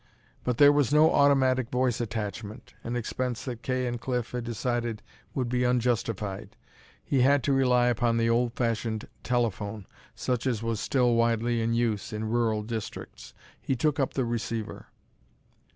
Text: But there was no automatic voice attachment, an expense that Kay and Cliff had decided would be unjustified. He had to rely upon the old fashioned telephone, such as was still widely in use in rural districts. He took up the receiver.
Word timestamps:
But 0.43 0.57
there 0.57 0.71
was 0.71 0.91
no 0.91 1.13
automatic 1.13 1.69
voice 1.69 2.01
attachment, 2.01 2.73
an 2.83 2.95
expense 2.95 3.45
that 3.45 3.61
Kay 3.61 3.85
and 3.85 4.01
Cliff 4.01 4.31
had 4.31 4.43
decided 4.43 5.03
would 5.35 5.47
be 5.47 5.63
unjustified. 5.63 6.55
He 7.03 7.21
had 7.21 7.43
to 7.43 7.53
rely 7.53 7.85
upon 7.85 8.17
the 8.17 8.27
old 8.27 8.53
fashioned 8.53 9.07
telephone, 9.21 9.85
such 10.15 10.47
as 10.47 10.63
was 10.63 10.79
still 10.79 11.13
widely 11.13 11.61
in 11.61 11.75
use 11.75 12.11
in 12.13 12.27
rural 12.27 12.63
districts. 12.63 13.35
He 13.61 13.75
took 13.75 13.99
up 13.99 14.15
the 14.15 14.25
receiver. 14.25 14.87